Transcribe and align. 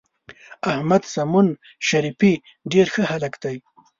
احمد 0.71 1.03
سمون 1.13 1.47
شریفي 1.87 2.31
ډېر 2.71 2.87
ښه 2.93 3.03
هلک 3.11 3.33
دی. 3.43 3.57